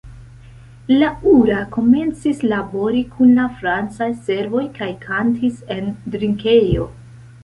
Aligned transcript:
Laura 1.01 1.57
komencis 1.75 2.39
labori 2.51 3.03
kun 3.17 3.33
la 3.39 3.45
francaj 3.59 4.07
servoj 4.29 4.63
kaj 4.79 4.87
kantis 5.05 5.61
en 5.77 5.93
drinkejo. 6.17 6.89